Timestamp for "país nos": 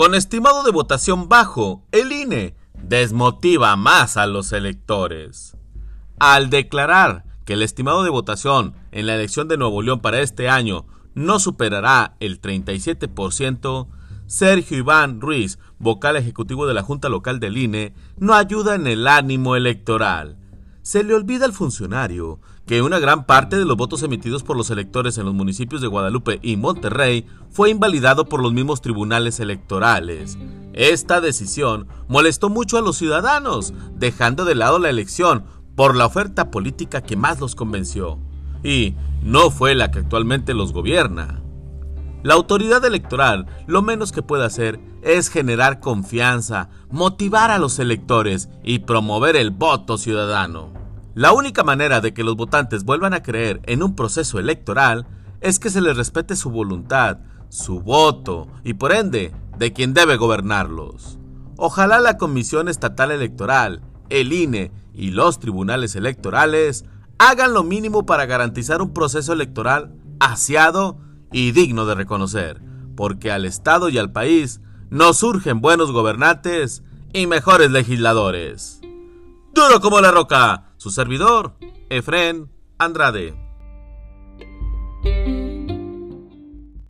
74.12-75.18